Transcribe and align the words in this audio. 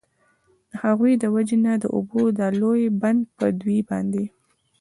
د 0.69 0.71
هغوی 0.83 1.13
د 1.17 1.23
وجي 1.35 1.57
نه 1.65 1.73
د 1.83 1.85
اوبو 1.95 2.21
دا 2.39 2.47
لوی 2.59 2.83
بند 3.01 3.21
په 3.37 3.45
دوی 3.61 3.79
باندي 3.89 4.25